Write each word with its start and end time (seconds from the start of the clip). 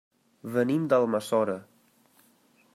Venim 0.55 0.87
d'Almassora. 0.93 1.57